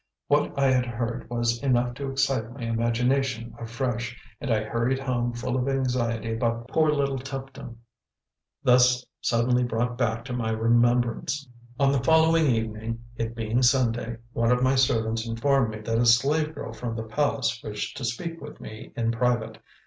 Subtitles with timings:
[0.25, 5.31] What I had heard was enough to excite my imagination afresh, and I hurried home
[5.31, 7.77] full of anxiety about poor little Tuptim,
[8.63, 11.47] thus suddenly brought back to my remembrance.
[11.79, 16.05] On the following evening, it being Sunday, one of my servants informed me that a
[16.07, 19.59] slave girl from the palace wished to speak with me in private.